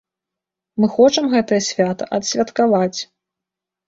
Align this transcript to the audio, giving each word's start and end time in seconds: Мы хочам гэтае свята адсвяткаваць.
Мы 0.83 0.87
хочам 0.93 1.27
гэтае 1.33 1.59
свята 1.65 2.07
адсвяткаваць. 2.19 2.99